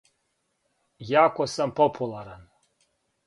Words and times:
Јако 1.09 1.45
сам 1.57 1.75
популаран. 1.81 2.47